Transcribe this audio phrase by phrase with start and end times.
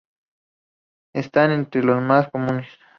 [1.13, 2.67] Están entre los más comunes.